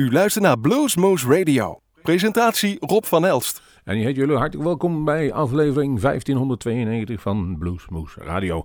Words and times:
U 0.00 0.12
luistert 0.12 0.44
naar 0.44 0.58
Bluesmoose 0.58 1.38
Radio. 1.38 1.80
Presentatie 2.02 2.76
Rob 2.78 3.04
van 3.04 3.26
Elst. 3.26 3.62
En 3.84 3.94
die 3.94 4.04
heet 4.04 4.16
jullie 4.16 4.36
hartelijk 4.36 4.66
welkom 4.66 5.04
bij 5.04 5.32
aflevering 5.32 6.00
1592 6.00 7.20
van 7.20 7.56
Bluesmoose 7.58 8.20
Radio. 8.20 8.64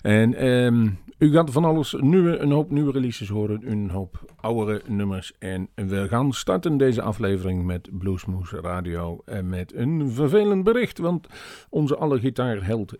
En 0.00 0.34
ehm, 0.34 0.88
u 1.18 1.32
gaat 1.32 1.50
van 1.50 1.64
alles 1.64 1.96
nieuwe, 1.98 2.38
een 2.38 2.50
hoop 2.50 2.70
nieuwe 2.70 2.92
releases 2.92 3.28
horen, 3.28 3.70
een 3.70 3.90
hoop 3.90 4.24
oudere 4.36 4.82
nummers. 4.86 5.32
En 5.38 5.68
we 5.74 6.08
gaan 6.08 6.32
starten 6.32 6.76
deze 6.76 7.02
aflevering 7.02 7.64
met 7.64 7.88
Bluesmoose 7.98 8.60
Radio 8.60 9.20
en 9.24 9.48
met 9.48 9.74
een 9.74 10.10
vervelend 10.10 10.64
bericht. 10.64 10.98
Want 10.98 11.26
onze 11.70 11.96
alle 11.96 12.18
gitaarheld 12.18 12.94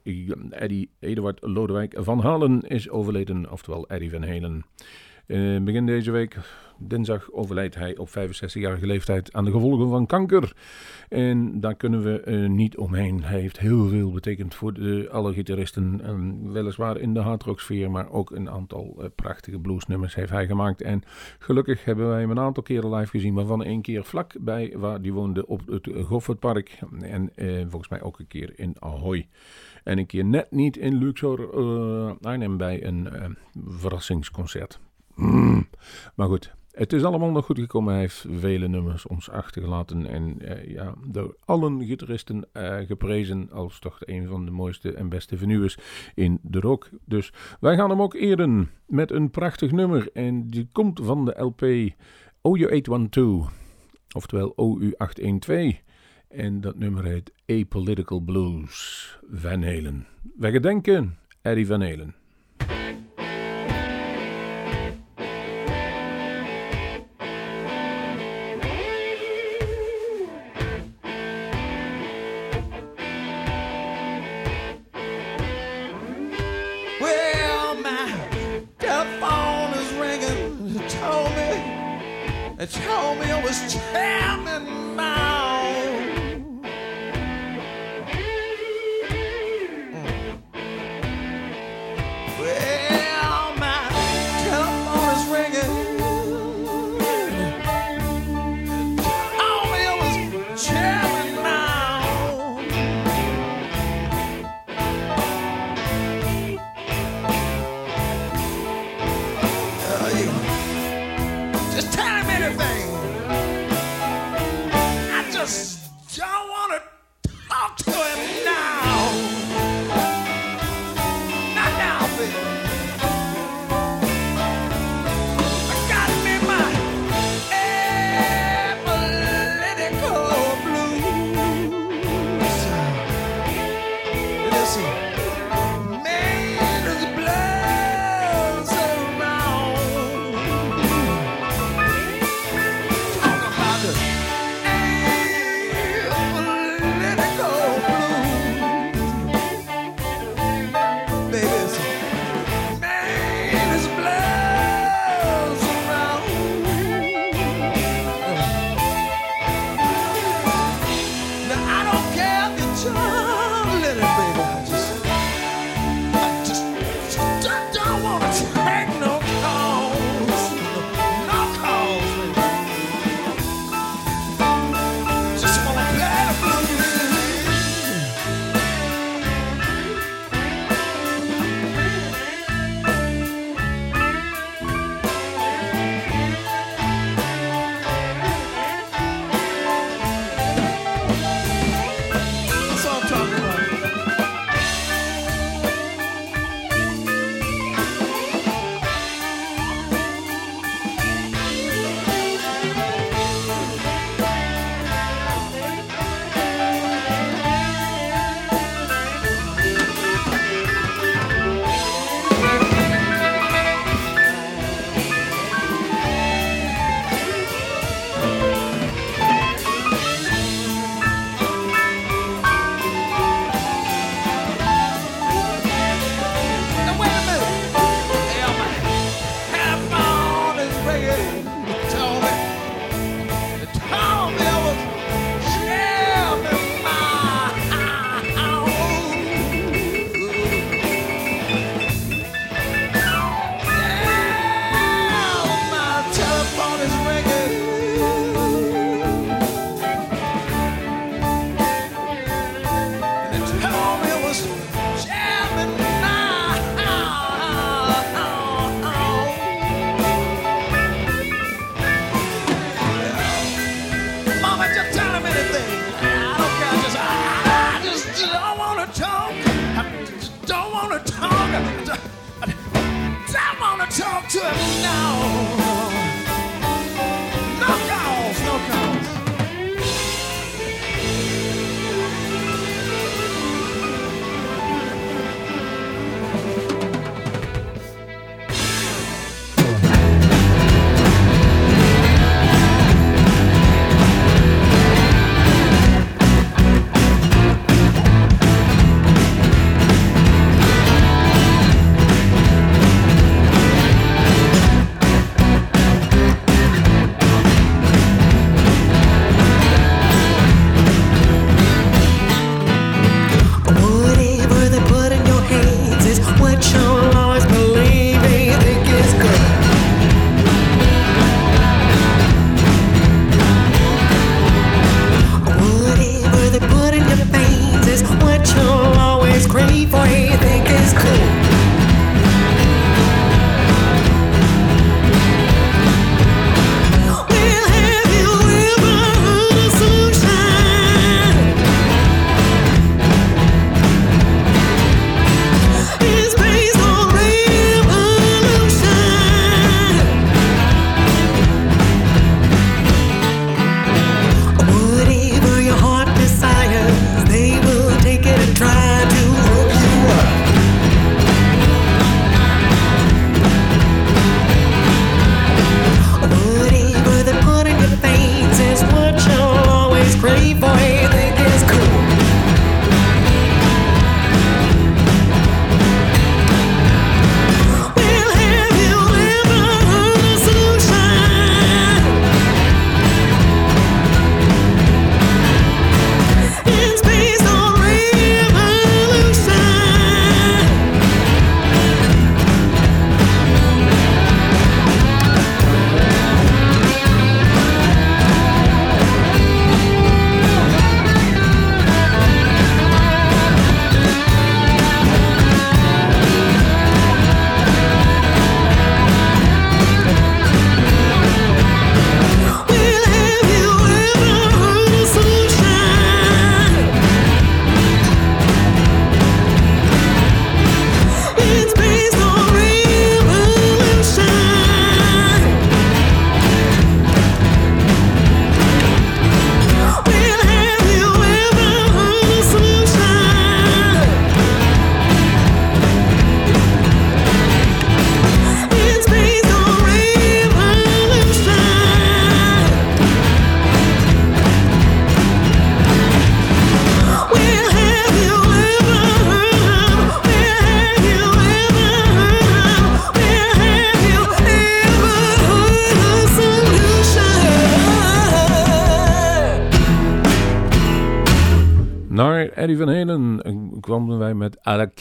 Eddie 0.50 0.90
Eduard 0.98 1.38
Lodewijk 1.42 1.94
van 1.98 2.20
Halen 2.20 2.60
is 2.60 2.90
overleden, 2.90 3.50
oftewel 3.50 3.88
Eddie 3.88 4.10
van 4.10 4.24
Halen. 4.24 4.64
Uh, 5.26 5.60
begin 5.60 5.86
deze 5.86 6.10
week, 6.10 6.36
dinsdag, 6.80 7.32
overlijdt 7.32 7.74
hij 7.74 7.96
op 7.96 8.08
65-jarige 8.08 8.86
leeftijd 8.86 9.32
aan 9.32 9.44
de 9.44 9.50
gevolgen 9.50 9.88
van 9.88 10.06
kanker. 10.06 10.52
En 11.08 11.60
daar 11.60 11.74
kunnen 11.74 12.02
we 12.02 12.22
uh, 12.24 12.48
niet 12.48 12.76
omheen. 12.76 13.22
Hij 13.22 13.40
heeft 13.40 13.58
heel 13.58 13.88
veel 13.88 14.12
betekend 14.12 14.54
voor 14.54 14.72
de, 14.72 15.08
alle 15.10 15.32
gitaristen. 15.32 16.08
Um, 16.08 16.52
weliswaar 16.52 16.96
in 16.96 17.14
de 17.14 17.20
hardrocksfeer, 17.20 17.90
maar 17.90 18.10
ook 18.10 18.30
een 18.30 18.50
aantal 18.50 18.96
uh, 18.98 19.04
prachtige 19.14 19.58
bluesnummers 19.58 20.14
heeft 20.14 20.30
hij 20.30 20.46
gemaakt. 20.46 20.82
En 20.82 21.02
gelukkig 21.38 21.84
hebben 21.84 22.08
wij 22.08 22.20
hem 22.20 22.30
een 22.30 22.38
aantal 22.38 22.62
keren 22.62 22.94
live 22.94 23.10
gezien, 23.10 23.34
waarvan 23.34 23.64
één 23.64 23.82
keer 23.82 24.04
vlak 24.04 24.34
bij 24.40 24.74
waar 24.76 25.02
die 25.02 25.12
woonde 25.12 25.46
op 25.46 25.66
het 25.66 25.88
Goffertpark. 26.02 26.78
En 27.00 27.30
volgens 27.68 27.88
mij 27.88 28.02
ook 28.02 28.18
een 28.18 28.26
keer 28.26 28.52
in 28.58 28.76
Ahoy. 28.78 29.28
En 29.84 29.98
een 29.98 30.06
keer 30.06 30.24
net 30.24 30.50
niet 30.50 30.76
in 30.76 30.94
Luxor 30.94 31.50
Arnhem 32.20 32.56
bij 32.56 32.84
een 32.84 33.08
verrassingsconcert. 33.66 34.80
Maar 36.14 36.28
goed, 36.28 36.54
het 36.80 36.92
is 36.92 37.04
allemaal 37.04 37.30
nog 37.30 37.44
goed 37.44 37.58
gekomen. 37.58 37.92
Hij 37.92 38.02
heeft 38.02 38.26
vele 38.30 38.68
nummers 38.68 39.06
ons 39.06 39.30
achtergelaten. 39.30 40.06
En 40.06 40.36
uh, 40.38 40.64
ja, 40.64 40.94
door 41.06 41.36
allen 41.44 41.84
gitaristen 41.84 42.48
uh, 42.52 42.76
geprezen 42.78 43.50
als 43.50 43.78
toch 43.78 43.98
een 44.00 44.28
van 44.28 44.44
de 44.44 44.50
mooiste 44.50 44.92
en 44.92 45.08
beste 45.08 45.36
venues 45.36 45.78
in 46.14 46.38
de 46.42 46.60
rock. 46.60 46.90
Dus 47.04 47.32
wij 47.60 47.76
gaan 47.76 47.90
hem 47.90 48.02
ook 48.02 48.14
eren 48.14 48.70
met 48.86 49.10
een 49.10 49.30
prachtig 49.30 49.72
nummer. 49.72 50.10
En 50.12 50.46
die 50.46 50.68
komt 50.72 51.00
van 51.02 51.24
de 51.24 51.40
LP 51.42 51.92
OU812. 52.38 53.52
Oftewel 54.14 54.54
OU812. 54.54 55.76
En 56.28 56.60
dat 56.60 56.78
nummer 56.78 57.04
heet 57.04 57.32
Apolitical 57.46 58.20
Blues. 58.20 59.18
Van 59.32 59.62
Halen. 59.62 60.06
Wij 60.36 60.50
gedenken 60.50 61.18
Eddie 61.42 61.66
Van 61.66 61.82
Halen. 61.82 62.19
Told 82.66 83.18
me 83.18 83.30
I 83.32 83.42
was 83.42 83.72
jamming 83.72 84.94
now. 84.94 85.29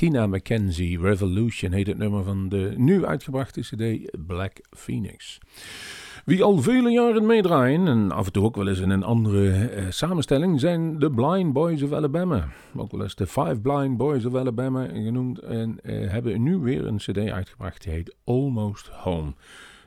Met 0.01 0.10
Alakina 0.10 0.28
Mackenzie. 0.28 1.00
Revolution 1.00 1.72
heet 1.72 1.88
het 1.88 1.98
nummer 1.98 2.24
van 2.24 2.50
de 2.50 2.74
nu 2.78 3.06
uitgebrachte 3.06 3.62
CD 3.62 4.12
Black 4.28 4.62
Phoenix. 4.69 5.40
Wie 6.25 6.44
al 6.44 6.62
vele 6.62 6.90
jaren 6.90 7.25
meedraaien, 7.25 7.88
en 7.88 8.12
af 8.12 8.25
en 8.25 8.31
toe 8.31 8.44
ook 8.44 8.56
wel 8.56 8.68
eens 8.68 8.80
in 8.80 8.90
een 8.90 9.04
andere 9.04 9.51
eh, 9.51 9.86
samenstelling, 9.90 10.60
zijn 10.60 11.00
de 11.00 11.12
Blind 11.12 11.54
Boys 11.54 11.81
of 11.81 11.92
Alabama. 11.92 12.48
Ook 12.75 12.92
wel 12.92 13.01
eens 13.01 13.16
de 13.16 13.28
Five 13.28 13.60
Blind 13.62 13.98
Boys 13.98 14.25
of 14.25 14.36
Alabama 14.36 14.86
genoemd. 14.86 15.40
En 15.40 15.80
eh, 15.84 16.10
hebben 16.12 16.44
nu 16.44 16.57
weer 16.57 16.88
een 16.88 16.98
CD 16.98 17.18
uitgebracht 17.18 17.84
die 17.84 17.94
heet 17.94 18.16
Almost 18.24 18.88
Home. 18.88 19.34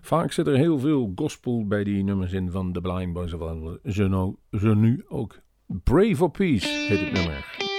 Vaak 0.01 0.33
zit 0.33 0.47
er 0.47 0.57
heel 0.57 0.79
veel 0.79 1.13
gospel 1.15 1.67
bij 1.67 1.85
die 1.85 2.05
nummers 2.05 2.33
in 2.33 2.51
van 2.51 2.73
de 2.73 2.81
Blind 2.81 3.13
Boys 3.13 3.33
of 3.33 3.41
Alabama. 3.41 3.77
Zo, 3.85 4.09
nou, 4.09 4.37
nu 4.77 5.05
ook. 5.09 5.39
Pray 5.83 6.17
for 6.17 6.31
Peace 6.31 6.69
heet 6.69 7.01
het 7.01 7.13
nummer. 7.13 7.71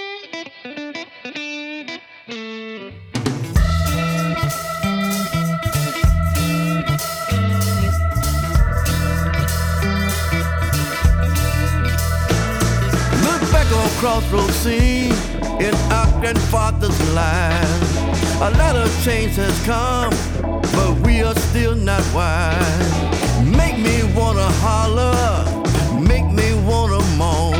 Crossroads 14.04 14.54
scene 14.56 15.14
in 15.62 15.74
our 15.90 16.20
grandfather's 16.20 17.00
line. 17.14 17.80
A 18.42 18.50
lot 18.58 18.76
of 18.76 18.90
change 19.02 19.36
has 19.36 19.58
come, 19.64 20.12
but 20.76 21.06
we 21.06 21.22
are 21.22 21.34
still 21.34 21.74
not 21.74 22.02
wise. 22.12 22.92
Make 23.46 23.78
me 23.78 24.02
wanna 24.14 24.50
holler, 24.60 25.46
make 25.98 26.30
me 26.30 26.52
wanna 26.68 27.02
moan. 27.16 27.54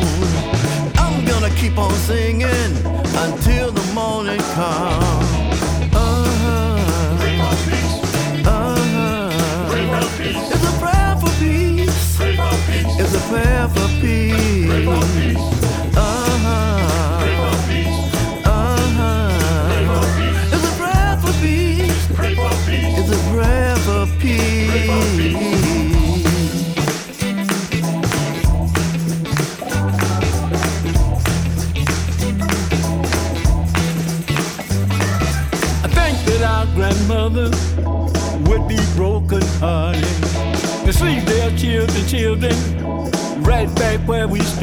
I'm 0.96 1.24
gonna 1.24 1.48
keep 1.56 1.78
on 1.78 1.94
singing 2.04 2.72
until 3.24 3.72
the 3.72 3.92
morning 3.94 4.40
comes. 4.52 5.23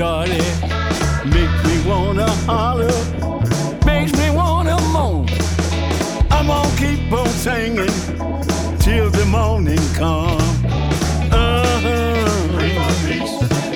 Where. 0.01 0.41
Makes 1.25 1.63
me 1.67 1.75
wanna 1.88 2.27
holler, 2.50 2.91
makes 3.86 4.12
me 4.17 4.31
wanna 4.31 4.77
moan. 4.91 5.27
I'm 6.31 6.48
gonna 6.48 6.75
keep 6.77 7.12
on 7.13 7.27
singing 7.46 7.96
till 8.79 9.12
the 9.12 9.25
morning 9.25 9.84
comes. 9.93 10.41
Uh-huh. 11.31 12.62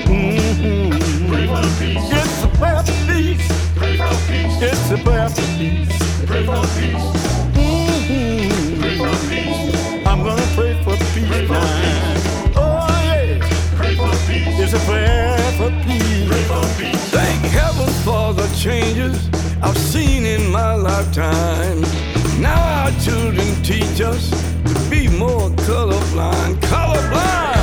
Mhm. 0.08 0.94
It's 2.20 2.44
a 2.44 2.50
prayer 2.58 2.84
for 2.88 3.00
peace. 3.10 3.50
It's 4.70 4.92
a 4.92 4.98
prayer 5.06 5.30
for 5.30 5.48
peace. 5.60 6.00
Mhm. 6.26 7.25
Changes 18.66 19.30
I've 19.62 19.78
seen 19.78 20.26
in 20.26 20.52
my 20.52 20.74
lifetime. 20.74 21.82
Now 22.42 22.60
our 22.82 22.92
children 23.00 23.46
teach 23.62 24.02
us 24.02 24.32
to 24.32 24.90
be 24.90 25.08
more 25.08 25.52
colorblind. 25.68 26.56
Colorblind! 26.62 27.55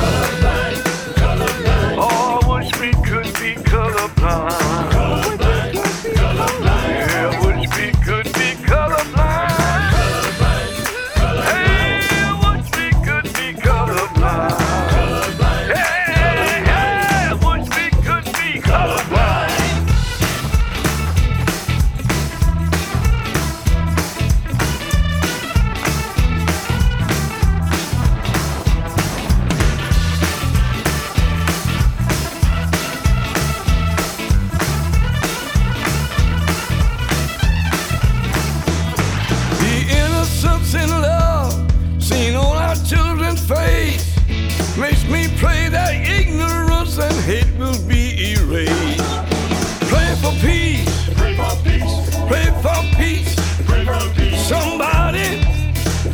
Pray 52.33 52.49
for 52.63 52.81
peace. 52.97 53.35
Pray 53.67 53.85
for 53.85 54.09
peace. 54.15 54.47
Somebody. 54.47 55.39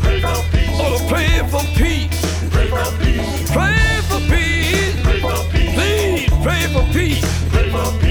Pray 0.02 0.20
for 0.20 0.36
peace. 0.52 0.78
Oh, 0.84 1.00
pray 1.08 1.40
for 1.48 1.64
peace. 1.80 2.50
Pray 2.52 2.68
for 2.68 2.84
peace. 3.00 3.52
Pray 3.54 4.02
for 4.10 4.20
peace. 4.28 5.02
Pray 5.02 5.22
for 5.22 5.40
peace. 5.50 5.76
Please 5.76 6.30
pray 6.44 6.68
for 6.74 6.84
peace. 6.92 7.50
Pray 7.54 7.70
for 7.72 8.00
peace. 8.02 8.09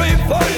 free 0.00 0.16
for 0.26 0.49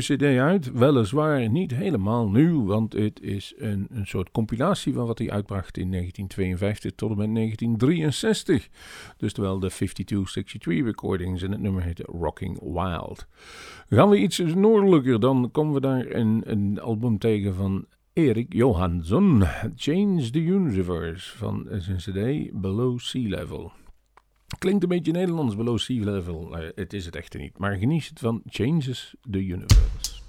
cd 0.00 0.22
uit. 0.22 0.72
Weliswaar 0.72 1.50
niet 1.50 1.74
helemaal 1.74 2.28
nieuw, 2.28 2.64
want 2.64 2.92
het 2.92 3.20
is 3.20 3.54
een, 3.56 3.86
een 3.90 4.06
soort 4.06 4.30
compilatie 4.30 4.92
van 4.92 5.06
wat 5.06 5.18
hij 5.18 5.30
uitbracht 5.30 5.76
in 5.76 5.90
1952 5.90 6.92
tot 6.94 7.10
en 7.10 7.16
met 7.16 7.34
1963. 7.34 8.68
Dus 9.16 9.32
terwijl 9.32 9.58
de 9.58 9.70
52-63 9.70 10.84
recordings 10.84 11.42
en 11.42 11.50
het 11.50 11.60
nummer 11.60 11.82
heette 11.82 12.02
Rocking 12.02 12.60
Wild. 12.60 13.26
Gaan 13.88 14.08
we 14.08 14.18
iets 14.18 14.38
noordelijker, 14.38 15.20
dan 15.20 15.50
komen 15.50 15.74
we 15.74 15.80
daar 15.80 16.06
een, 16.10 16.42
een 16.44 16.80
album 16.80 17.18
tegen 17.18 17.54
van 17.54 17.86
Erik 18.12 18.52
Johansson. 18.52 19.42
Change 19.76 20.30
the 20.30 20.40
Universe 20.40 21.36
van 21.36 21.66
zijn 21.70 21.96
cd 21.96 22.50
Below 22.60 22.98
Sea 22.98 23.28
Level. 23.28 23.72
Klinkt 24.58 24.82
een 24.82 24.88
beetje 24.88 25.12
Nederlands, 25.12 25.56
below 25.56 25.78
sea 25.78 26.04
level. 26.04 26.58
Uh, 26.58 26.68
het 26.74 26.92
is 26.92 27.04
het 27.04 27.16
echter 27.16 27.40
niet. 27.40 27.58
Maar 27.58 27.76
geniet 27.76 28.08
het 28.08 28.18
van 28.18 28.42
Changes 28.46 29.14
the 29.30 29.44
Universe. 29.44 30.19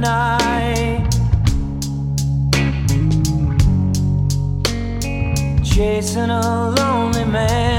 night. 0.00 1.08
Chasing 5.64 6.30
a 6.30 6.70
lonely 6.70 7.24
man. 7.24 7.75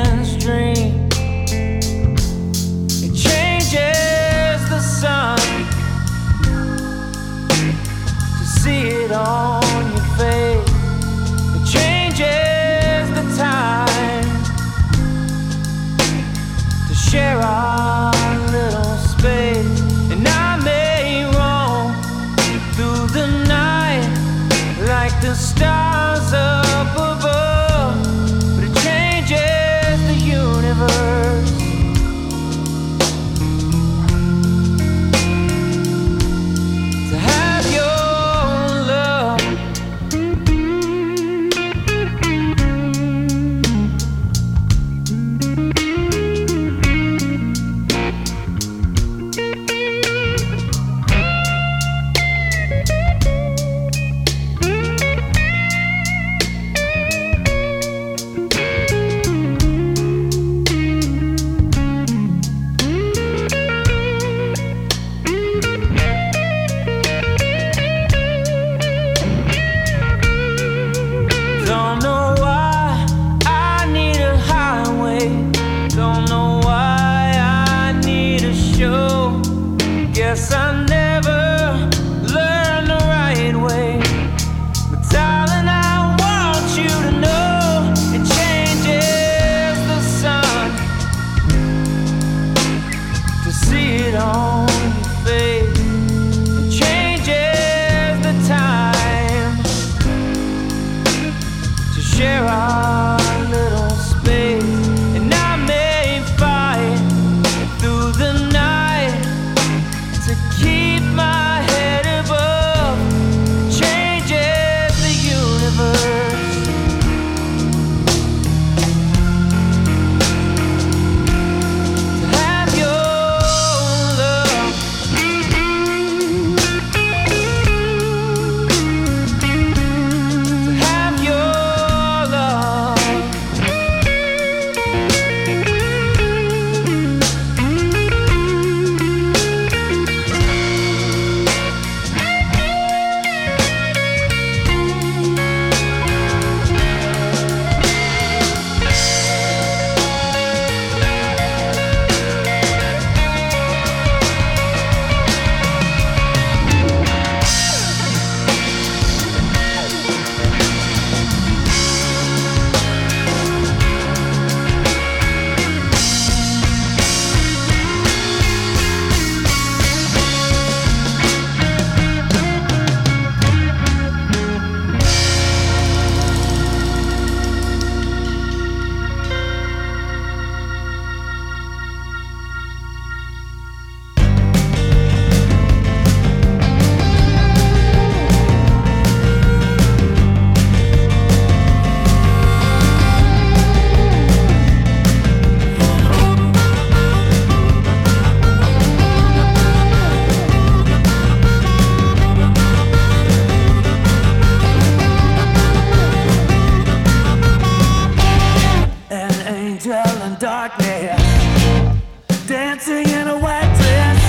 In 213.21 213.27
a 213.27 213.37
white 213.37 213.71
dress. 213.79 214.21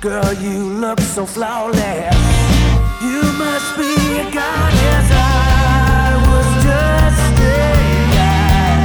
Girl, 0.00 0.32
you 0.34 0.58
look 0.84 1.00
so 1.00 1.24
flawless. 1.26 2.14
You 3.02 3.22
must 3.42 3.70
be 3.76 3.92
a 4.22 4.26
goddess. 4.38 5.08
I 5.12 6.10
was 6.30 6.48
just 6.68 7.34
a 7.40 7.62
guy 8.16 8.78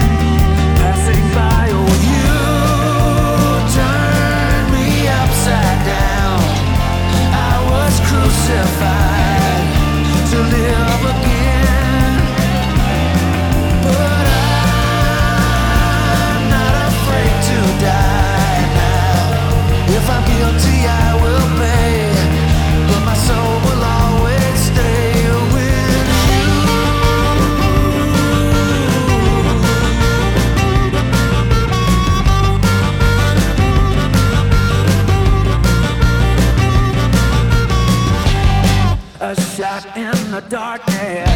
passing 0.79 1.27
by. 1.37 1.63
Oh, 1.77 1.93
you 2.13 2.31
turned 3.77 4.67
me 4.75 4.87
upside 5.21 5.81
down. 5.93 6.39
I 7.49 7.55
was 7.71 7.93
crucified 8.07 9.14
darkness, 40.49 41.34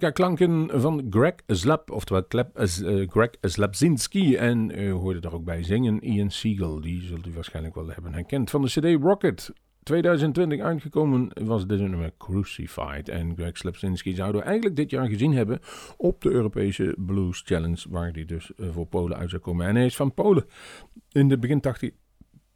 mondharmonica 0.00 0.10
klanken 0.10 0.80
van 0.80 1.06
Greg 1.10 1.34
Slap, 1.46 1.90
oftewel 1.90 2.24
Klep, 2.24 2.56
eh, 2.56 3.08
Greg 3.08 3.30
Slapzinski. 3.40 4.36
En 4.36 4.70
u 4.70 4.90
hoorde 4.90 5.20
daar 5.20 5.32
ook 5.32 5.44
bij 5.44 5.62
zingen 5.62 6.00
Ian 6.00 6.30
Siegel, 6.30 6.80
die 6.80 7.02
zult 7.02 7.26
u 7.26 7.32
waarschijnlijk 7.32 7.74
wel 7.74 7.88
hebben 7.88 8.12
herkend. 8.12 8.50
Van 8.50 8.62
de 8.62 8.68
CD 8.68 9.02
Rocket 9.02 9.52
2020 9.82 10.60
uitgekomen 10.60 11.30
was 11.44 11.66
dit 11.66 11.80
nummer 11.80 12.12
Crucified. 12.18 13.08
En 13.08 13.34
Greg 13.36 13.56
Slapzinski 13.56 14.14
zouden 14.14 14.40
we 14.40 14.46
eigenlijk 14.46 14.76
dit 14.76 14.90
jaar 14.90 15.06
gezien 15.06 15.32
hebben 15.32 15.60
op 15.96 16.20
de 16.20 16.30
Europese 16.30 16.96
Blues 16.98 17.42
Challenge, 17.44 17.86
waar 17.88 18.10
hij 18.10 18.24
dus 18.24 18.54
eh, 18.54 18.68
voor 18.70 18.86
Polen 18.86 19.16
uit 19.16 19.30
zou 19.30 19.42
komen. 19.42 19.66
En 19.66 19.74
hij 19.74 19.84
is 19.84 19.96
van 19.96 20.14
Polen 20.14 20.44
in 21.12 21.28
de 21.28 21.38
begin 21.38 21.60
80 21.60 21.90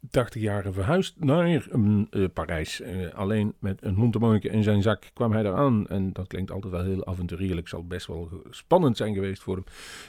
80 0.09 0.41
jaren 0.41 0.73
verhuisd 0.73 1.15
naar 1.19 1.45
eh, 1.45 2.25
Parijs. 2.33 2.81
Eh, 2.81 3.13
alleen 3.13 3.53
met 3.59 3.83
een 3.83 3.95
mondharmonica 3.95 4.49
in 4.49 4.63
zijn 4.63 4.81
zak 4.81 5.09
kwam 5.13 5.31
hij 5.31 5.43
eraan. 5.43 5.87
En 5.87 6.13
dat 6.13 6.27
klinkt 6.27 6.51
altijd 6.51 6.73
wel 6.73 6.83
heel 6.83 7.05
avonturierlijk. 7.05 7.67
Zal 7.67 7.87
best 7.87 8.07
wel 8.07 8.29
spannend 8.49 8.97
zijn 8.97 9.13
geweest 9.13 9.41
voor 9.41 9.55
hem. 9.55 9.65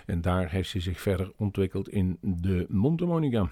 En 0.06 0.20
daar 0.20 0.50
heeft 0.50 0.72
hij 0.72 0.80
zich 0.80 1.00
verder 1.00 1.32
ontwikkeld 1.36 1.88
in 1.88 2.18
de 2.20 2.66
mondharmonica. 2.68 3.50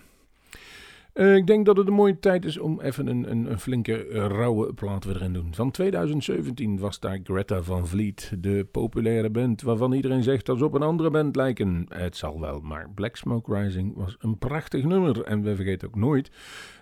Eh, 1.20 1.34
ik 1.34 1.46
denk 1.46 1.66
dat 1.66 1.76
het 1.76 1.86
een 1.86 1.92
mooie 1.92 2.18
tijd 2.18 2.44
is 2.44 2.58
om 2.58 2.80
even 2.80 3.06
een, 3.06 3.30
een, 3.30 3.50
een 3.50 3.60
flinke 3.60 4.06
eh, 4.06 4.26
rauwe 4.26 4.72
plaat 4.72 5.04
weer 5.04 5.16
erin 5.16 5.32
te 5.32 5.40
doen. 5.40 5.54
Van 5.54 5.70
2017 5.70 6.78
was 6.78 7.00
daar 7.00 7.18
Greta 7.24 7.62
van 7.62 7.86
Vliet, 7.86 8.32
de 8.38 8.66
populaire 8.70 9.30
band 9.30 9.62
waarvan 9.62 9.92
iedereen 9.92 10.22
zegt 10.22 10.46
dat 10.46 10.58
ze 10.58 10.64
op 10.64 10.74
een 10.74 10.82
andere 10.82 11.10
band 11.10 11.36
lijken. 11.36 11.86
Het 11.88 12.16
zal 12.16 12.40
wel, 12.40 12.60
maar 12.60 12.90
Black 12.94 13.16
Smoke 13.16 13.54
Rising 13.60 13.92
was 13.96 14.16
een 14.20 14.38
prachtig 14.38 14.84
nummer. 14.84 15.22
En 15.22 15.42
we 15.42 15.54
vergeten 15.56 15.88
ook 15.88 15.96
nooit 15.96 16.30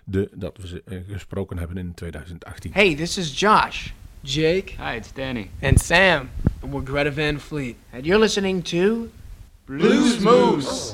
de, 0.03 0.29
dat 0.35 0.57
we 0.57 0.67
ze 0.67 0.81
eh, 0.85 0.97
gesproken 1.07 1.57
hebben 1.57 1.77
in 1.77 1.93
2018. 1.93 2.71
Hey, 2.73 2.95
this 2.95 3.17
is 3.17 3.39
Josh, 3.39 3.89
Jake, 4.21 4.71
Hi, 4.77 4.95
it's 4.95 5.13
Danny. 5.13 5.49
and 5.61 5.79
Sam. 5.79 6.29
And 6.61 6.73
we're 6.73 6.85
Greta 6.85 7.11
Van 7.11 7.39
Fleet. 7.39 7.75
And 7.93 8.05
you're 8.05 8.21
listening 8.21 8.63
to 8.63 9.07
Blues 9.65 10.19
Moose. 10.19 10.93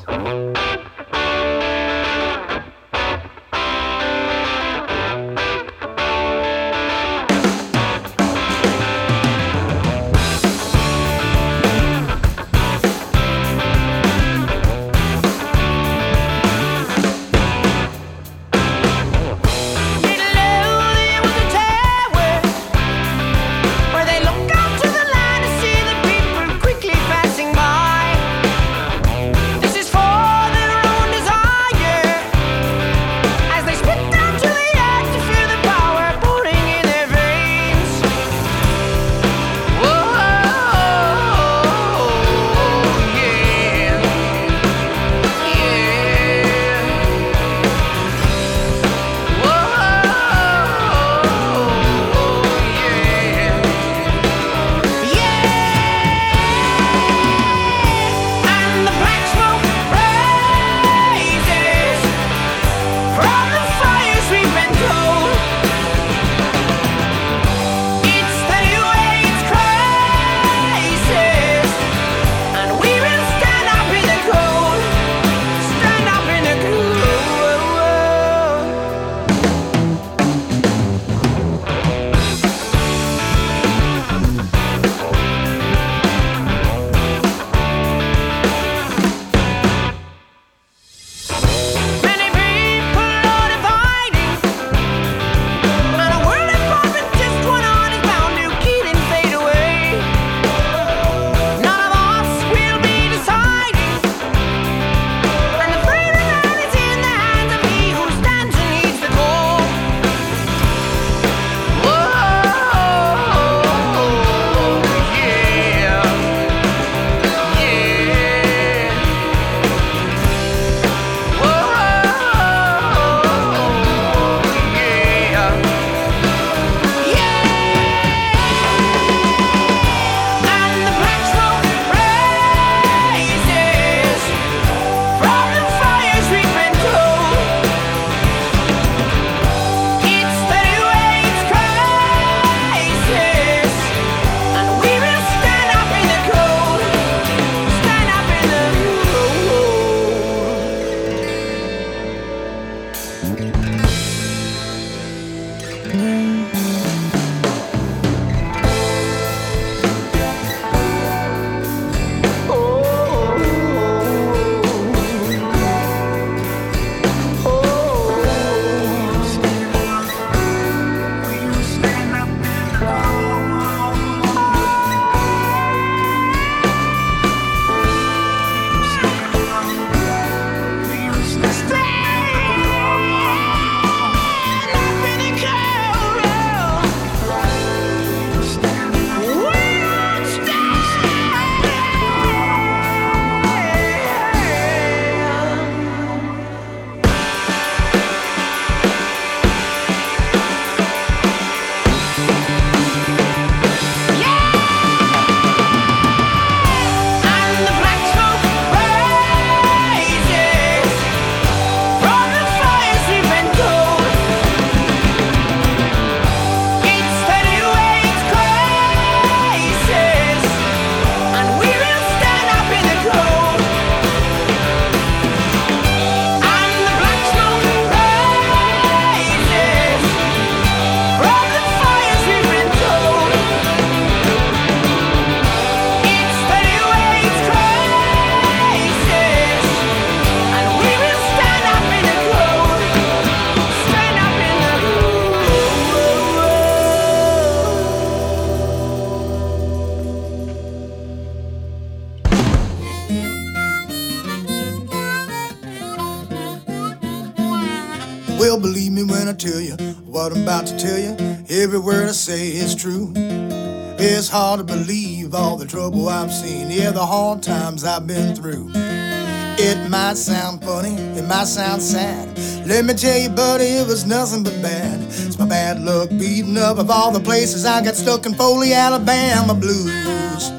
It's 262.88 264.30
hard 264.30 264.60
to 264.60 264.64
believe 264.64 265.34
all 265.34 265.58
the 265.58 265.66
trouble 265.66 266.08
I've 266.08 266.32
seen, 266.32 266.70
yeah, 266.70 266.92
the 266.92 267.04
hard 267.04 267.42
times 267.42 267.84
I've 267.84 268.06
been 268.06 268.36
through. 268.36 268.70
It 268.76 269.90
might 269.90 270.18
sound 270.18 270.64
funny, 270.64 270.94
it 270.94 271.28
might 271.28 271.48
sound 271.48 271.82
sad. 271.82 272.38
Let 272.68 272.86
me 272.86 272.94
tell 272.94 273.18
you, 273.18 273.30
buddy, 273.30 273.66
it 273.66 273.88
was 273.88 274.06
nothing 274.06 274.44
but 274.44 274.62
bad. 274.62 275.02
It's 275.02 275.40
my 275.40 275.48
bad 275.48 275.82
luck 275.82 276.10
beating 276.12 276.60
up 276.60 276.78
of 276.78 276.92
all 276.92 277.12
the 277.12 277.20
places 277.20 277.66
I 277.66 277.84
got 277.84 277.96
stuck 277.96 278.28
in 278.28 278.36
Foley, 278.36 278.74
Alabama 278.74 279.56
blues. 279.56 280.52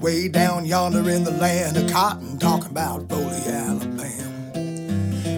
Way 0.00 0.28
down 0.28 0.64
yonder 0.64 1.10
in 1.10 1.24
the 1.24 1.32
land 1.32 1.76
of 1.76 1.90
cotton, 1.90 2.38
talking 2.38 2.70
about 2.70 3.06
Foley, 3.10 3.42
Alabama. 3.48 4.52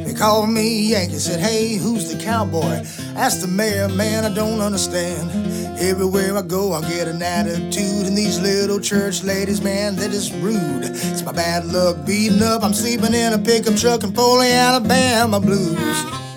They 0.05 0.15
called 0.15 0.51
me 0.51 0.91
Yankee, 0.91 1.19
said, 1.19 1.41
Hey, 1.41 1.79
who's 1.79 2.13
the 2.13 2.23
cowboy? 2.23 2.85
Asked 3.17 3.41
the 3.41 3.49
mayor, 3.49 3.89
man, 3.89 4.25
I 4.25 4.33
don't 4.33 4.61
understand. 4.61 5.68
Everywhere 5.81 6.37
I 6.37 6.43
go, 6.43 6.73
I 6.73 6.81
get 6.89 7.07
an 7.07 7.23
attitude. 7.23 8.07
And 8.07 8.17
these 8.17 8.41
little 8.41 8.81
church 8.81 9.23
ladies, 9.23 9.63
man, 9.63 9.95
they're 9.95 10.09
just 10.09 10.33
rude. 10.35 10.83
It's 10.83 11.23
my 11.23 11.31
bad 11.31 11.67
luck 11.67 12.05
beating 12.05 12.43
up. 12.43 12.65
I'm 12.65 12.75
sleeping 12.75 13.15
in 13.15 13.33
a 13.33 13.39
pickup 13.39 13.77
truck 13.77 14.03
in 14.03 14.13
Foley, 14.13 14.51
Alabama 14.51 15.39
blues. 15.39 16.28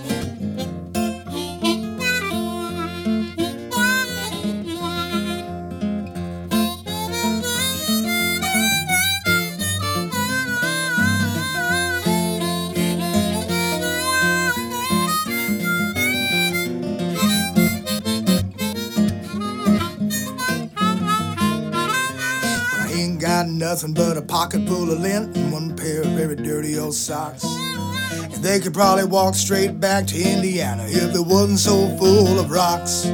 Nothing 23.72 23.94
but 23.94 24.18
a 24.18 24.22
pocket 24.22 24.68
full 24.68 24.92
of 24.92 25.00
lint 25.00 25.34
and 25.38 25.54
one 25.54 25.74
pair 25.78 26.02
of 26.02 26.08
very 26.08 26.36
dirty 26.36 26.78
old 26.78 26.94
socks. 26.94 27.46
And 27.46 28.44
they 28.44 28.60
could 28.60 28.74
probably 28.74 29.06
walk 29.06 29.34
straight 29.34 29.80
back 29.80 30.06
to 30.08 30.22
Indiana 30.22 30.84
if 30.90 31.16
it 31.16 31.26
wasn't 31.26 31.60
so 31.60 31.88
full 31.98 32.38
of 32.38 32.52
rocks. 32.52 33.06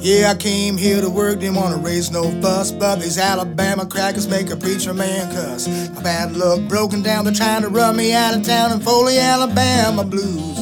Yeah, 0.00 0.32
I 0.32 0.34
came 0.34 0.76
here 0.76 1.00
to 1.00 1.08
work, 1.08 1.38
didn't 1.38 1.54
want 1.54 1.76
to 1.76 1.80
raise 1.80 2.10
no 2.10 2.28
fuss, 2.42 2.72
but 2.72 2.96
these 2.96 3.18
Alabama 3.18 3.86
crackers 3.86 4.26
make 4.26 4.50
a 4.50 4.56
preacher 4.56 4.92
man 4.92 5.32
cuss. 5.32 5.68
My 5.94 6.02
bad 6.02 6.32
luck 6.32 6.68
broken 6.68 7.02
down, 7.02 7.24
they're 7.24 7.32
trying 7.32 7.62
to 7.62 7.68
run 7.68 7.96
me 7.96 8.12
out 8.12 8.36
of 8.36 8.42
town 8.42 8.72
in 8.72 8.80
Foley, 8.80 9.16
Alabama 9.16 10.02
blues. 10.02 10.58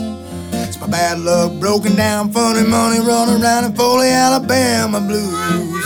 It's 0.53 0.79
my 0.79 0.89
bad 0.89 1.21
luck 1.21 1.59
broken 1.59 1.97
down, 1.97 2.33
funny 2.33 2.69
money 2.69 3.01
running 3.01 3.43
around 3.43 3.65
in 3.65 3.75
Foley, 3.75 4.11
Alabama 4.11 5.01
blues. 5.01 5.78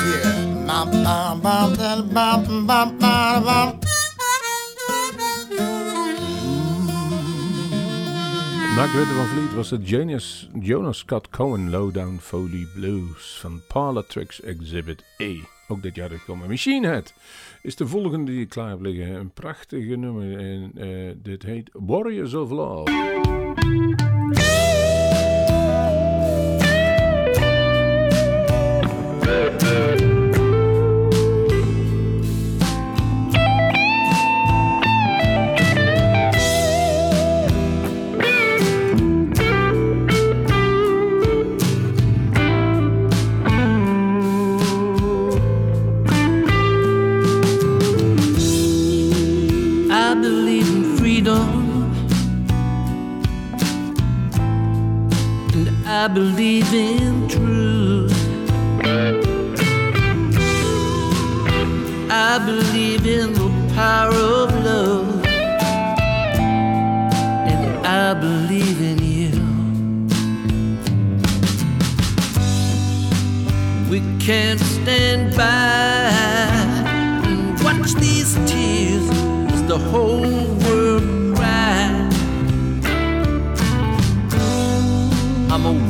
Na 8.76 8.86
Greta 8.86 9.14
van 9.14 9.26
Vliet 9.26 9.54
was 9.54 9.70
het 9.70 9.88
Jonas, 9.88 10.48
Jonas 10.60 10.98
Scott 10.98 11.28
Cohen 11.28 11.70
Lowdown 11.70 12.18
Foley 12.20 12.66
Blues 12.74 13.38
van 13.40 13.62
Parlor 13.68 14.06
Tricks 14.06 14.40
Exhibit 14.40 15.04
A. 15.22 15.32
Ook 15.68 15.82
dit 15.82 15.94
jaar 15.94 16.10
gekomen. 16.10 16.48
Machine 16.48 16.86
Head 16.86 17.14
is 17.62 17.76
de 17.76 17.86
volgende 17.86 18.30
die 18.30 18.40
ik 18.40 18.48
klaar 18.48 18.70
heb 18.70 18.80
liggen. 18.80 19.14
Een 19.14 19.30
prachtige 19.30 19.96
nummer. 19.96 20.38
En 20.38 20.72
eh, 20.76 21.14
dit 21.22 21.42
heet 21.42 21.70
Warriors 21.72 22.34
of 22.34 22.50
Love. 22.50 22.90
I 56.02 56.08
believe 56.08 56.74
in 56.74 57.28
truth. 57.28 58.12
I 62.10 62.40
believe 62.44 63.06
in 63.06 63.32
the 63.34 63.72
power 63.72 64.12
of 64.12 64.64
love. 64.64 65.24
And 67.46 67.86
I 67.86 68.14
believe 68.14 68.80
in 68.82 68.98
you. 68.98 69.30
We 73.88 74.00
can't 74.18 74.58
stand 74.58 75.36
by 75.36 75.71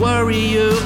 worry 0.02 0.36
you. 0.36 0.81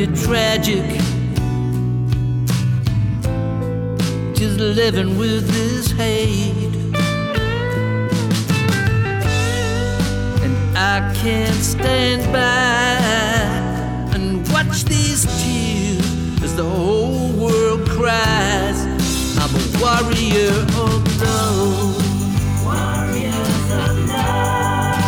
Be 0.00 0.06
tragic 0.16 0.86
just 4.34 4.58
living 4.58 5.18
with 5.18 5.46
this 5.50 5.90
hate. 5.90 6.74
And 10.44 10.56
I 10.78 11.12
can't 11.14 11.62
stand 11.74 12.22
by 12.32 12.96
and 14.14 14.48
watch 14.50 14.84
these 14.84 15.26
tears 15.42 16.42
as 16.44 16.56
the 16.56 16.64
whole 16.64 17.28
world 17.32 17.86
cries. 17.90 18.78
I'm 19.36 19.54
a 19.54 19.64
warrior 19.82 20.56
of 20.84 21.20
love. 21.20 21.96
Warriors 22.64 23.70
of 23.84 23.96
love. 24.08 25.00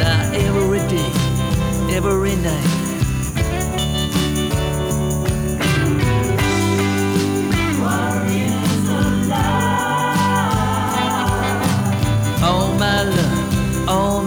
Now 0.00 0.20
every 0.34 0.82
day, 0.90 1.12
every 1.96 2.36
night. 2.36 2.75
All 13.96 14.20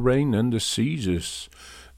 Rain 0.00 0.34
and 0.34 0.52
the 0.52 0.58
Seasons. 0.58 1.48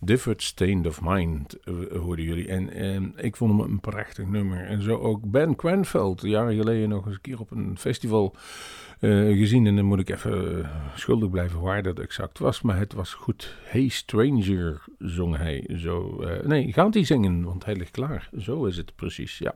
Different 0.04 0.42
State 0.42 0.88
of 0.88 1.00
Mind 1.02 1.56
eh, 1.64 1.74
hoorden 2.00 2.24
jullie. 2.24 2.48
En, 2.48 2.72
en, 2.72 3.12
ik 3.16 3.36
vond 3.36 3.50
hem 3.50 3.70
een 3.70 3.80
prachtig 3.80 4.26
nummer. 4.26 4.64
En 4.66 4.82
zo 4.82 4.96
ook 4.96 5.30
Ben 5.30 5.56
Quenfeld 5.56 6.20
jaren 6.20 6.54
geleden 6.54 6.88
nog 6.88 7.06
eens 7.06 7.14
een 7.14 7.20
keer 7.20 7.40
op 7.40 7.50
een 7.50 7.78
festival 7.78 8.34
eh, 9.00 9.10
gezien. 9.10 9.66
En 9.66 9.76
dan 9.76 9.84
moet 9.84 10.00
ik 10.00 10.10
even 10.10 10.64
eh, 10.64 10.68
schuldig 10.94 11.30
blijven 11.30 11.60
waar 11.60 11.82
dat 11.82 11.98
exact 11.98 12.38
was. 12.38 12.62
Maar 12.62 12.78
het 12.78 12.92
was 12.92 13.14
goed. 13.14 13.56
Hey 13.62 13.88
Stranger 13.88 14.82
zong 14.98 15.36
hij 15.36 15.70
zo. 15.76 16.24
nee, 16.44 16.72
gaat 16.72 16.94
hij 16.94 17.04
zingen, 17.04 17.44
want 17.44 17.64
hij 17.64 17.76
ligt 17.76 17.90
klaar. 17.90 18.28
Zo 18.38 18.64
is 18.64 18.76
het 18.76 18.94
precies, 18.96 19.38
ja. 19.38 19.52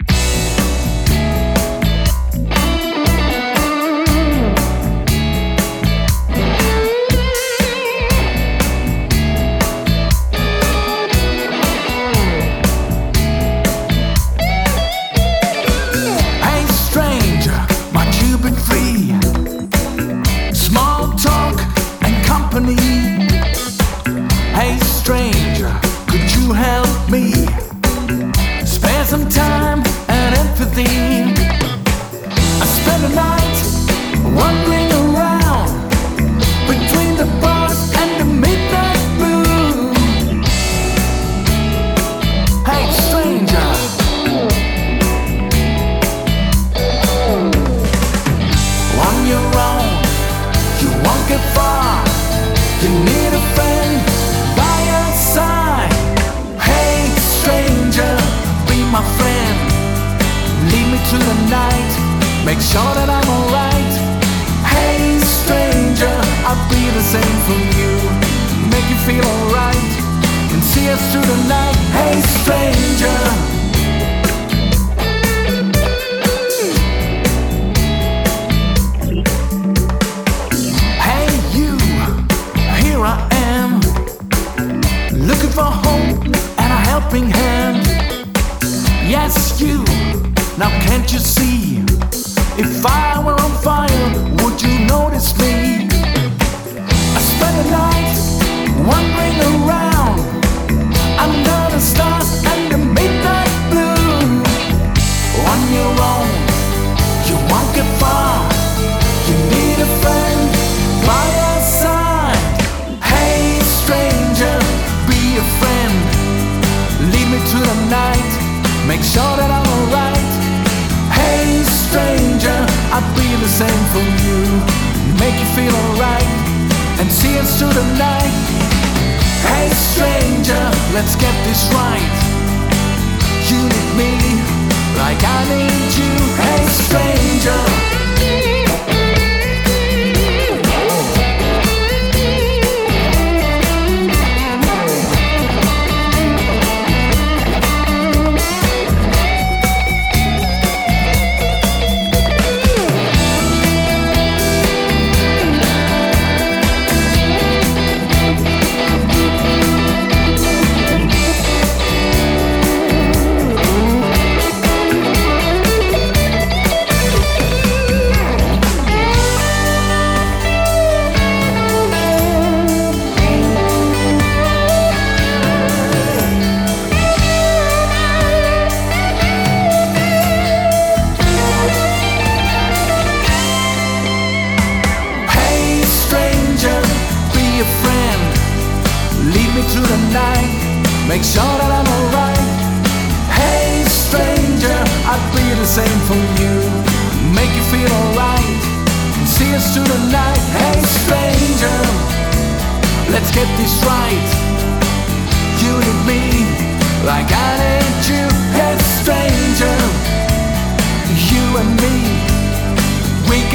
right. 99.57 99.88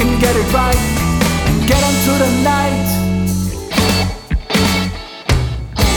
can 0.04 0.20
get 0.20 0.36
it 0.36 0.52
right 0.52 0.76
and 1.48 1.66
get 1.66 1.82
on 1.82 1.94
to 2.06 2.12
the 2.24 2.30
night. 2.42 2.88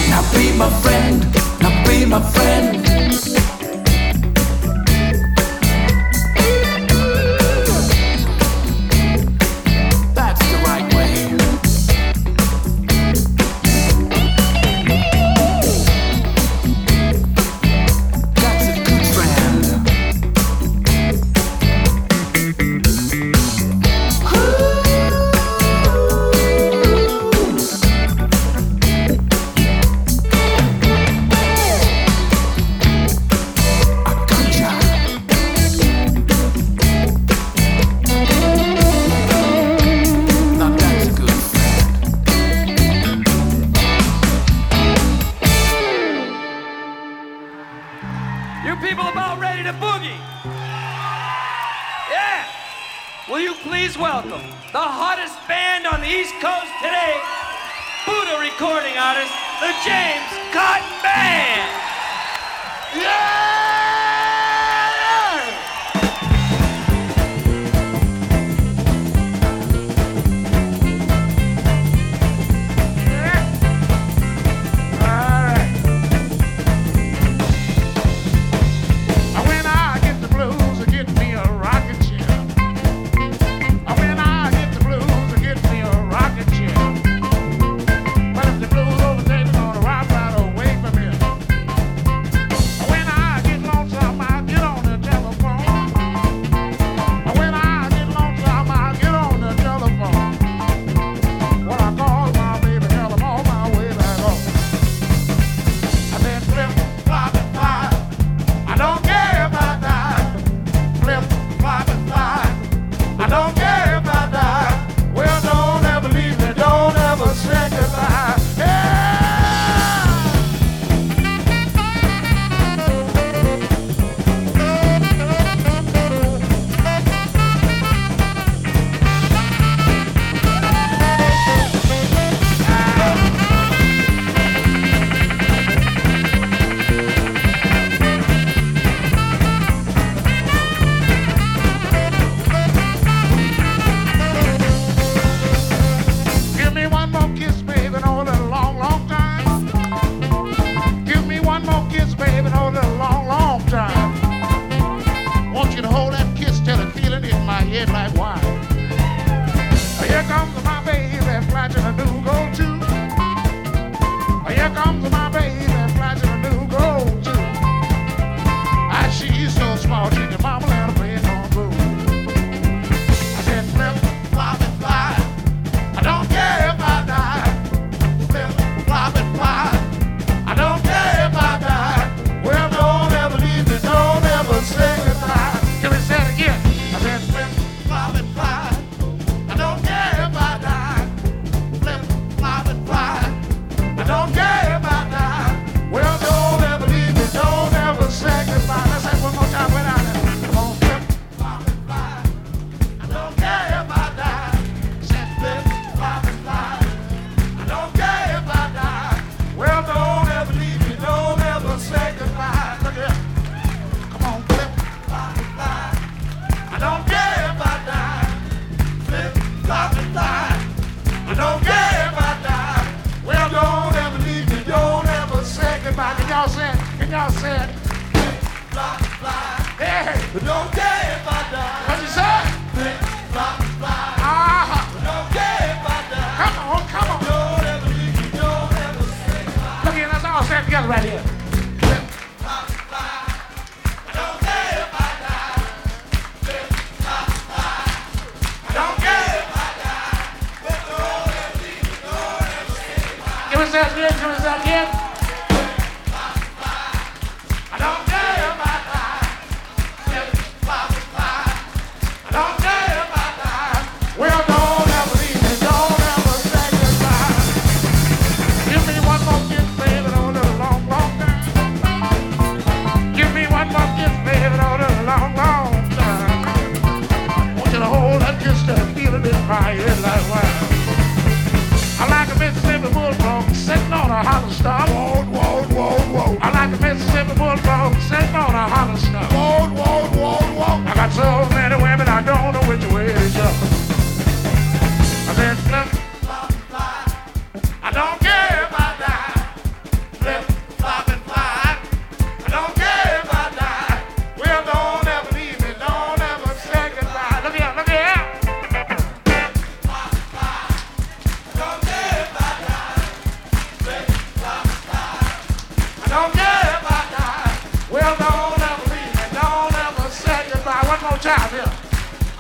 Now 0.10 0.24
be 0.32 0.58
my 0.58 0.70
friend, 0.82 1.20
now 1.62 1.86
be 1.86 2.06
my 2.06 2.22
friend. 2.22 2.87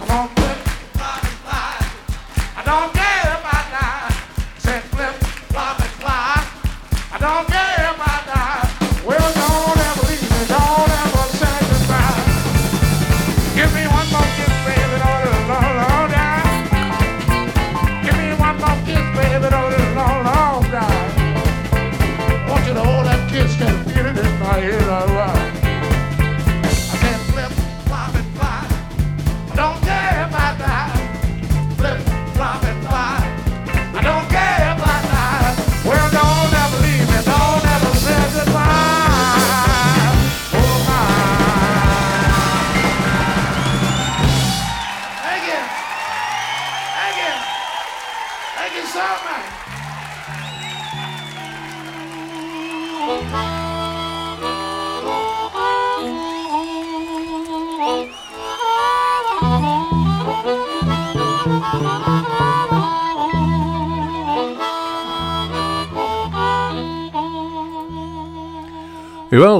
won't 0.09 0.56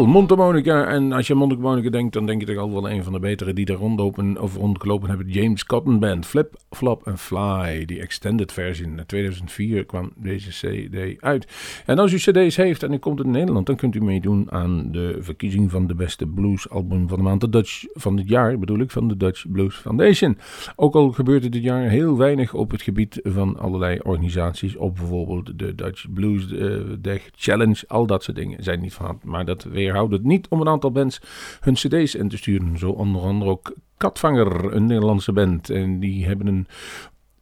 Jawel, 0.08 0.22
Mondharmonica. 0.22 0.88
En 0.88 1.12
als 1.12 1.28
je 1.28 1.36
aan 1.36 1.82
denkt, 1.92 2.14
dan 2.14 2.26
denk 2.26 2.42
je 2.42 2.48
toch 2.48 2.58
al 2.58 2.74
wel 2.74 2.90
een 2.90 3.04
van 3.04 3.14
de 3.14 3.20
betere 3.20 3.54
die 3.54 3.66
er 3.66 3.76
rondlopen 3.76 4.42
of 4.42 4.56
rondgelopen 4.56 5.10
hebben. 5.10 5.28
James 5.30 5.66
Cotton 5.66 6.00
Band, 6.00 6.26
Flip, 6.26 6.56
Flop 6.70 7.08
and 7.08 7.20
Fly. 7.20 7.86
Die 7.86 8.00
extended 8.00 8.52
versie. 8.52 8.86
In 8.86 9.04
2004 9.06 9.86
kwam 9.86 10.12
deze 10.16 10.50
CD 10.50 11.22
uit. 11.22 11.48
En 11.86 12.00
als 12.00 12.14
u 12.14 12.18
CD's 12.18 12.56
heeft 12.56 12.84
en 12.84 12.94
u 12.94 12.98
komt 12.98 13.24
in 13.24 13.32
Nederland, 13.32 13.66
dan 13.66 13.76
kunt 13.76 13.96
u 13.96 14.02
meedoen 14.02 14.52
aan 14.52 14.92
de 14.92 15.18
verkiezing 15.20 15.72
van 15.72 15.88
de 15.88 15.96
beste 15.96 16.26
bluesalbum 16.26 17.08
van 17.08 17.18
de 17.18 17.24
maand. 17.24 17.42
De 17.42 17.50
Dutch 17.50 17.86
van 17.94 18.18
het 18.18 18.30
jaar, 18.30 18.60
bedoel 18.60 18.80
ik, 18.80 18.92
van 18.92 19.08
de 19.08 19.18
Dutch 19.18 19.52
Blues 19.52 19.76
Foundation. 19.76 20.38
Ook 20.76 20.96
al 20.96 21.12
gebeurt 21.12 21.44
er 21.44 21.52
dit 21.52 21.64
jaar 21.64 21.90
heel 21.90 22.18
weinig 22.18 22.54
op 22.54 22.72
het 22.72 22.82
gebied 22.82 23.20
van 23.24 23.58
allerlei 23.58 24.00
organisaties. 24.04 24.76
Op 24.76 24.96
bijvoorbeeld 24.96 25.60
de 25.60 25.76
Dutch 25.76 26.06
Blues 26.14 26.52
uh, 26.52 26.82
Dag 27.00 27.20
Challenge. 27.36 27.84
Al 27.88 28.06
dat 28.06 28.24
soort 28.24 28.38
dingen 28.38 28.64
zijn 28.64 28.80
niet 28.80 28.94
van. 28.94 29.20
Maar 29.24 29.46
dat 29.46 29.64
weerhoudt 29.98 30.14
het 30.14 30.24
niet 30.24 30.48
om 30.48 30.62
een 30.62 30.68
aantal 30.68 30.92
bands 30.92 31.22
hun 31.60 31.74
cd's 31.74 32.16
in 32.16 32.30
te 32.30 32.38
sturen. 32.38 32.78
Zo 32.78 32.90
onder 32.90 33.22
andere 33.22 33.52
ook 33.52 33.74
Katvanger, 33.98 34.74
een 34.74 34.86
Nederlandse 34.86 35.32
band. 35.32 35.70
En 35.70 36.00
die 36.00 36.26
hebben 36.26 36.48
een 36.48 36.68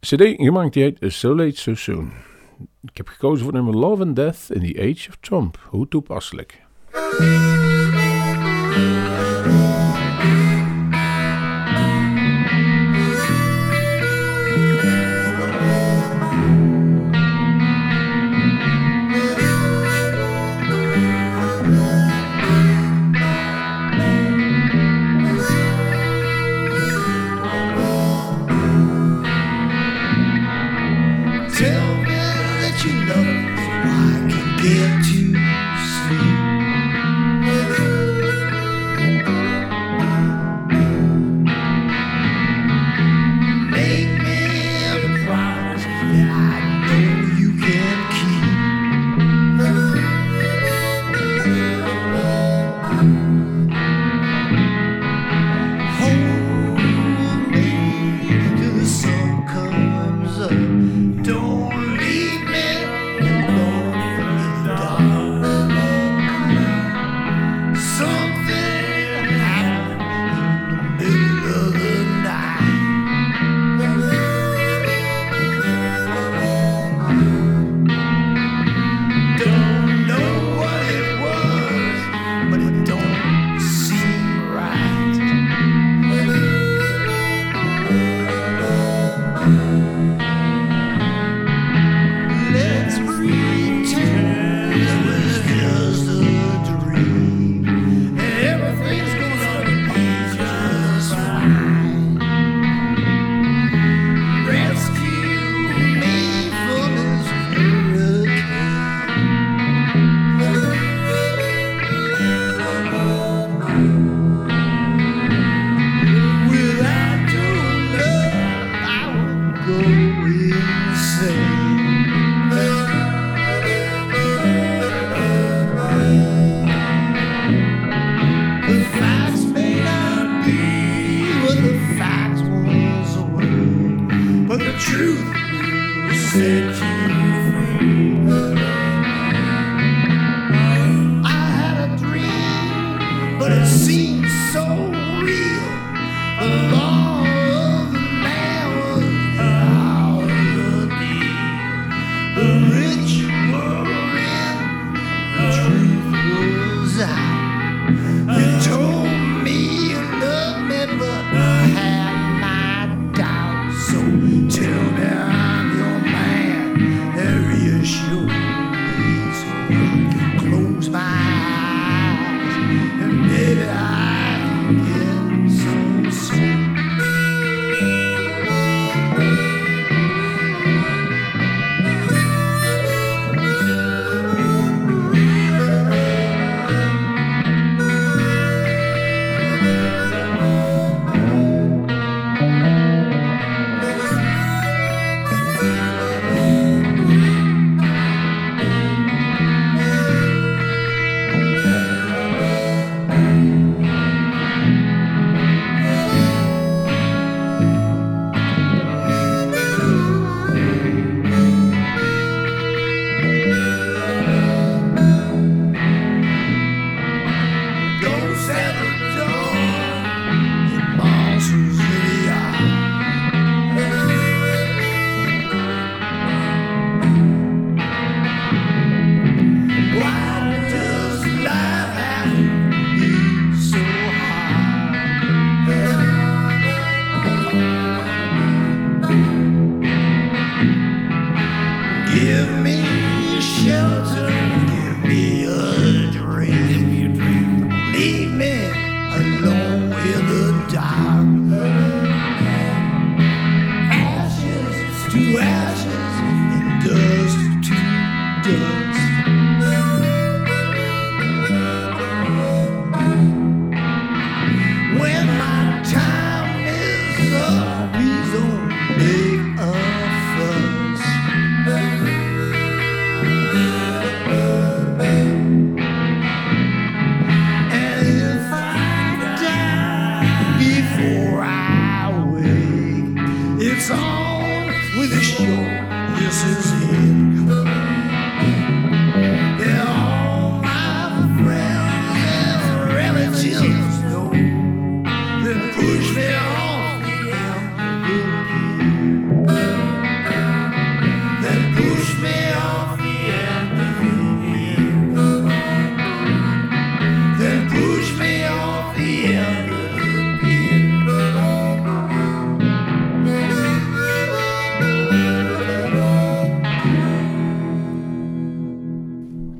cd 0.00 0.22
gemaakt 0.36 0.72
die 0.72 0.82
heet 0.82 1.12
So 1.12 1.34
Late 1.34 1.60
So 1.60 1.74
Soon. 1.74 2.12
Ik 2.82 2.96
heb 2.96 3.08
gekozen 3.08 3.44
voor 3.44 3.52
nummer 3.52 3.76
Love 3.76 4.02
and 4.02 4.16
Death 4.16 4.46
in 4.48 4.60
the 4.60 4.80
Age 4.80 5.08
of 5.08 5.16
Trump. 5.20 5.66
Hoe 5.70 5.88
toepasselijk. 5.88 6.64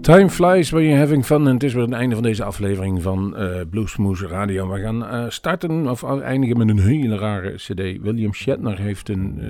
Time 0.07 0.31
flies 0.31 0.71
when 0.71 0.85
you're 0.85 0.99
having 0.99 1.25
fun. 1.25 1.47
En 1.47 1.55
het 1.55 1.63
is 1.63 1.73
weer 1.73 1.83
het 1.83 1.93
einde 1.93 2.15
van 2.15 2.25
deze 2.25 2.45
aflevering 2.45 3.03
van 3.03 3.35
uh, 3.39 4.31
Radio. 4.31 4.69
We 4.69 4.81
gaan 4.81 5.03
uh, 5.03 5.25
starten 5.29 5.91
of 5.91 6.21
eindigen 6.21 6.59
met 6.59 6.69
een 6.69 6.79
hele 6.79 7.19
rare 7.19 7.55
cd. 7.55 8.03
William 8.03 8.35
Shatner 8.35 8.79
heeft 8.79 9.09
een 9.09 9.39
uh, 9.39 9.49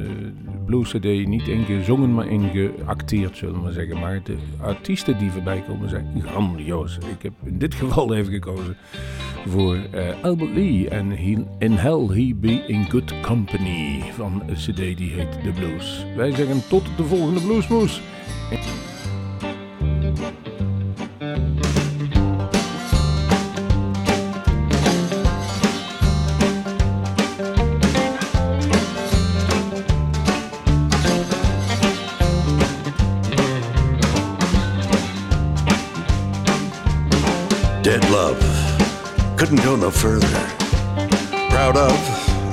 blues 0.66 0.90
cd 0.90 1.04
niet 1.26 1.48
ingezongen, 1.48 2.14
maar 2.14 2.26
ingeacteerd, 2.26 3.36
zullen 3.36 3.54
we 3.54 3.60
maar 3.60 3.72
zeggen. 3.72 3.98
Maar 3.98 4.20
de 4.24 4.36
artiesten 4.60 5.18
die 5.18 5.30
voorbij 5.30 5.64
komen 5.68 5.88
zijn 5.88 6.22
grandioos. 6.24 6.96
Ik 6.96 7.22
heb 7.22 7.32
in 7.44 7.58
dit 7.58 7.74
geval 7.74 8.14
even 8.14 8.32
gekozen 8.32 8.76
voor 9.46 9.76
Albert 10.22 10.54
Lee 10.54 10.88
en 10.88 11.12
In 11.58 11.72
Hell 11.72 12.06
He 12.06 12.34
Be 12.34 12.64
In 12.66 12.90
Good 12.90 13.20
Company 13.20 14.02
van 14.12 14.42
een 14.46 14.54
cd 14.54 14.76
die 14.76 15.10
heet 15.10 15.32
The 15.42 15.50
Blues. 15.50 16.06
Wij 16.16 16.30
zeggen 16.30 16.68
tot 16.68 16.84
de 16.96 17.04
volgende 17.04 17.40
Bluesmoes. 17.40 18.02
Go 39.66 39.74
no 39.74 39.90
further. 39.90 40.46
Proud 41.50 41.76
of 41.76 41.98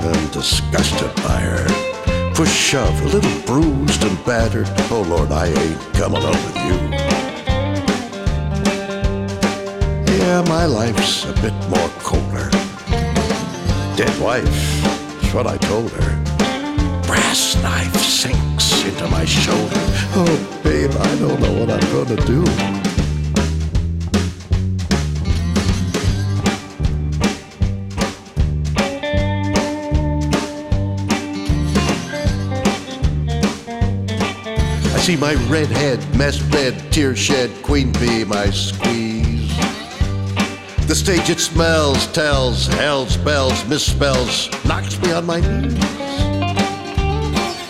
and 0.03 0.31
disgusted 0.31 1.13
by 1.17 1.39
her. 1.41 2.33
Push 2.33 2.49
shove, 2.49 2.99
a 3.01 3.05
little 3.05 3.41
bruised 3.45 4.03
and 4.03 4.17
battered. 4.25 4.67
Oh 4.89 5.05
Lord, 5.07 5.31
I 5.31 5.45
ain't 5.45 5.79
coming 5.93 6.23
up 6.23 6.33
with 6.33 6.57
you. 6.67 6.77
Yeah, 10.11 10.43
my 10.47 10.65
life's 10.65 11.25
a 11.25 11.33
bit 11.33 11.53
more 11.69 11.89
colder. 12.01 12.49
Dead 13.95 14.19
wife, 14.19 14.81
that's 14.81 15.33
what 15.35 15.45
I 15.45 15.57
told 15.57 15.91
her. 15.91 16.09
Brass 17.05 17.61
knife 17.61 17.95
sinks 17.97 18.83
into 18.85 19.07
my 19.09 19.23
shoulder. 19.23 19.83
Oh, 20.15 20.61
babe, 20.63 20.89
I 20.89 21.15
don't 21.19 21.39
know 21.39 21.53
what 21.59 21.69
I'm 21.69 21.87
gonna 21.93 22.19
do. 22.25 22.72
See 35.03 35.17
my 35.17 35.33
red 35.49 35.67
head, 35.67 35.99
mess 36.15 36.41
bed, 36.43 36.73
tear 36.89 37.13
shed, 37.13 37.51
queen 37.61 37.91
bee, 37.91 38.23
my 38.23 38.49
squeeze. 38.49 39.53
The 40.87 40.95
stage 40.95 41.29
it 41.29 41.41
smells, 41.41 42.07
tells, 42.13 42.67
hell 42.67 43.05
spells, 43.07 43.61
misspells, 43.63 44.49
knocks 44.65 44.97
me 45.01 45.11
on 45.11 45.25
my 45.25 45.41
knees. 45.41 45.73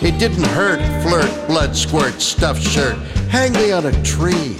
It 0.00 0.16
didn't 0.20 0.44
hurt, 0.44 0.78
flirt, 1.02 1.48
blood 1.48 1.74
squirt, 1.74 2.20
stuffed 2.22 2.62
shirt, 2.62 2.96
hang 3.30 3.52
me 3.54 3.72
on 3.72 3.86
a 3.86 4.02
tree. 4.04 4.56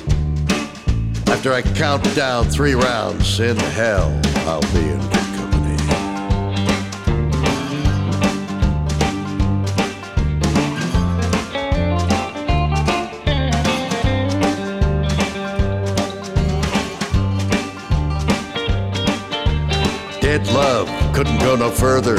After 1.29 1.53
I 1.53 1.63
count 1.63 2.03
down 2.17 2.47
three 2.47 2.75
rounds 2.75 3.39
in 3.39 3.57
hell, 3.57 4.21
I'll 4.49 4.73
be 4.73 4.81
in 4.81 5.24
couldn't 21.15 21.39
go 21.39 21.57
no 21.57 21.71
further. 21.71 22.17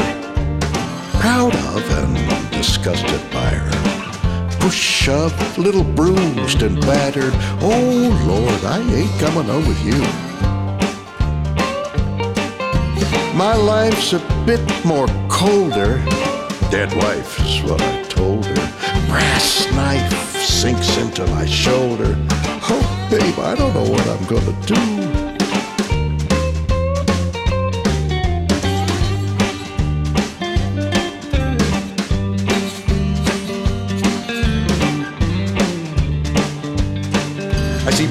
Proud 1.19 1.55
of 1.55 1.91
and 1.91 2.51
disgusted 2.51 3.21
by 3.31 3.49
her. 3.49 4.59
Push 4.59 5.07
up, 5.07 5.57
little 5.57 5.83
bruised 5.83 6.63
and 6.63 6.79
battered. 6.81 7.33
Oh 7.61 8.25
Lord, 8.25 8.63
I 8.63 8.79
ain't 8.93 9.19
coming 9.19 9.45
home 9.45 9.67
with 9.67 9.83
you. 9.85 10.01
My 13.35 13.53
life's 13.53 14.13
a 14.13 14.19
bit 14.45 14.61
more 14.85 15.07
colder. 15.29 15.97
Dead 16.71 16.91
wife 16.95 17.39
is 17.41 17.61
what 17.63 17.81
I 17.81 18.03
told 18.03 18.45
her. 18.45 19.07
Brass 19.07 19.69
knife 19.73 20.41
sinks 20.41 20.97
into 20.97 21.27
my 21.27 21.45
shoulder. 21.45 22.15
Oh, 22.67 23.07
babe, 23.11 23.37
I 23.39 23.55
don't 23.55 23.73
know 23.73 23.89
what 23.89 24.07
I'm 24.07 24.25
gonna 24.25 24.55
do. 24.65 25.14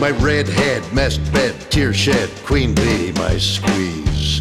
My 0.05 0.11
red 0.23 0.47
head, 0.47 0.83
messed 0.93 1.33
bed, 1.33 1.59
tear 1.71 1.95
shed, 1.95 2.29
queen 2.45 2.75
bee, 2.75 3.11
my 3.13 3.39
squeeze. 3.39 4.39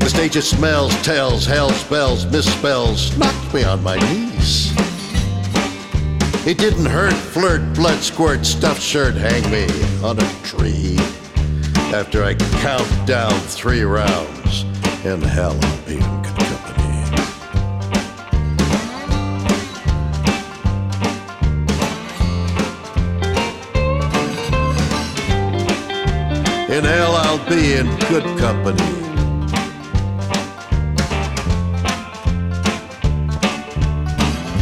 The 0.00 0.06
stage 0.08 0.34
of 0.34 0.42
smells, 0.42 0.92
tells, 1.02 1.46
hell 1.46 1.70
spells, 1.70 2.26
misspells, 2.26 3.16
knocked 3.16 3.54
me 3.54 3.62
on 3.62 3.80
my 3.80 3.94
knees. 4.10 4.72
It 6.44 6.58
didn't 6.58 6.86
hurt, 6.86 7.12
flirt, 7.12 7.62
blood 7.76 8.00
squirt, 8.02 8.44
stuffed 8.44 8.82
shirt, 8.82 9.14
hang 9.14 9.48
me 9.52 9.68
on 10.02 10.18
a 10.18 10.28
tree. 10.42 10.96
After 11.94 12.24
I 12.24 12.34
count 12.60 13.06
down 13.06 13.38
three 13.38 13.82
rounds, 13.82 14.64
in 15.04 15.22
hell 15.22 15.56
I'll 15.62 15.86
be 15.86 16.07
in 26.68 26.84
hell, 26.84 27.14
I'll 27.16 27.48
be 27.48 27.74
in 27.74 27.86
good 28.10 28.24
company. 28.38 28.82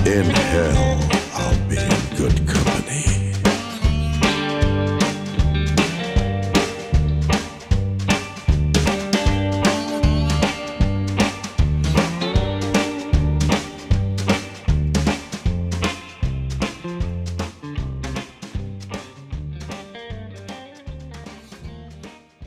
In 0.07 0.27
hell, 0.27 0.86